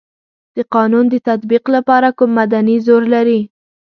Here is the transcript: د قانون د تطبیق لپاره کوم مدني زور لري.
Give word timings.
د 0.55 0.57
قانون 0.75 1.05
د 1.09 1.15
تطبیق 1.27 1.63
لپاره 1.75 2.07
کوم 2.17 2.29
مدني 2.39 2.75
زور 2.87 3.03
لري. 3.13 3.41